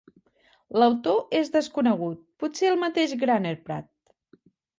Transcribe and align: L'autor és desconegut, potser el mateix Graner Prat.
L'autor 0.83 1.19
és 1.39 1.51
desconegut, 1.55 2.25
potser 2.45 2.71
el 2.73 2.81
mateix 2.85 3.15
Graner 3.27 3.53
Prat. 3.69 3.89